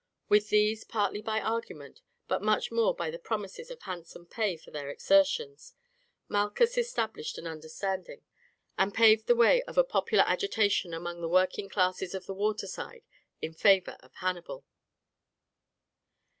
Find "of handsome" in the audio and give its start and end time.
3.69-4.25